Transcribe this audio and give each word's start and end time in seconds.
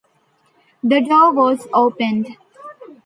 The 0.81 1.01
door 1.01 1.31
was 1.33 1.67
opened. 1.75 2.35